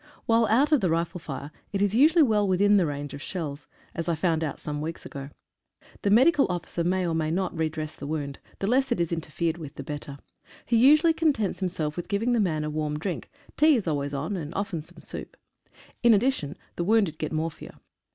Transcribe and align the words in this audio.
While 0.25 0.47
out 0.47 0.71
of 0.71 0.81
the 0.81 0.89
rifle 0.89 1.19
fire 1.19 1.51
it 1.71 1.79
is 1.79 1.93
usually 1.93 2.23
well 2.23 2.47
within 2.47 2.75
range 2.75 3.13
of 3.13 3.21
shells, 3.21 3.67
as 3.93 4.09
I 4.09 4.15
found 4.15 4.43
out 4.43 4.57
some 4.59 4.81
weeks 4.81 5.05
ago. 5.05 5.29
The 6.01 6.09
medical 6.09 6.47
officer 6.51 6.83
may, 6.83 7.05
or 7.05 7.13
may 7.13 7.29
not 7.29 7.55
re 7.55 7.69
dress 7.69 7.93
the 7.93 8.07
wound— 8.07 8.39
the 8.57 8.65
less 8.65 8.91
it 8.91 8.99
is 8.99 9.11
inter 9.11 9.29
fered 9.29 9.59
with 9.59 9.75
the 9.75 9.83
better. 9.83 10.17
He 10.65 10.75
usually 10.75 11.13
contents 11.13 11.59
himself 11.59 11.97
with 11.97 12.07
giving 12.07 12.33
the 12.33 12.39
man 12.39 12.63
a 12.63 12.69
warm 12.71 12.97
drink— 12.97 13.29
tea 13.57 13.75
is 13.75 13.85
always 13.85 14.11
on, 14.11 14.35
and 14.35 14.55
often 14.55 14.81
some 14.81 15.01
soup. 15.01 15.37
In 16.01 16.15
addition, 16.15 16.57
the 16.77 16.83
wounded 16.83 17.19
get 17.19 17.31
morphia. 17.31 17.79